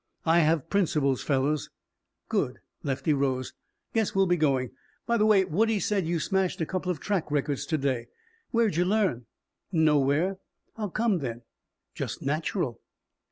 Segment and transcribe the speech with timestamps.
[0.25, 1.69] "I have principles, fellows."
[2.27, 3.53] "Good." Lefty rose.
[3.93, 4.71] "Guess we'll be going.
[5.05, 8.07] By the way, Woodie said you smashed a couple of track records to day.
[8.49, 9.27] Where'd you learn?"
[9.71, 10.39] "Nowhere."
[10.75, 11.43] "How come, then?"
[11.93, 12.81] "Just natural."